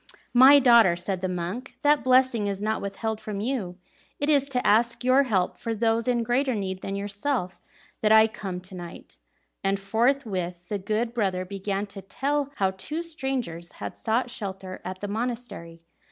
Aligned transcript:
"My 0.33 0.57
daughter," 0.57 0.95
said 0.95 1.21
the 1.21 1.29
monk, 1.29 1.77
"that 1.83 2.03
blessing 2.03 2.47
is 2.47 2.59
not 2.59 2.81
withheld 2.81 3.21
from 3.21 3.39
you. 3.39 3.77
It 4.19 4.31
is 4.31 4.49
to 4.49 4.65
ask 4.67 5.03
your 5.03 5.21
help 5.21 5.59
for 5.59 5.75
those 5.75 6.07
in 6.07 6.23
greater 6.23 6.55
need 6.55 6.81
than 6.81 6.95
yourself 6.95 7.61
that 8.01 8.11
I 8.11 8.23
am 8.23 8.29
come 8.29 8.61
to 8.61 8.73
night." 8.73 9.17
And 9.63 9.79
forthwith 9.79 10.69
the 10.69 10.79
good 10.79 11.13
brother 11.13 11.45
began 11.45 11.85
to 11.85 12.01
tell 12.01 12.49
how 12.55 12.71
two 12.71 13.03
strangers 13.03 13.73
had 13.73 13.95
sought 13.95 14.31
shelter 14.31 14.81
at 14.83 15.01
the 15.01 15.07
monastery. 15.07 15.81